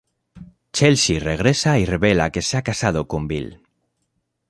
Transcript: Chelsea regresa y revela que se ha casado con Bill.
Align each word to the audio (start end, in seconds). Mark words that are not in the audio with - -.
Chelsea 0.73 1.19
regresa 1.19 1.77
y 1.77 1.85
revela 1.85 2.31
que 2.31 2.41
se 2.41 2.57
ha 2.57 2.63
casado 2.63 3.07
con 3.07 3.27
Bill. 3.27 3.61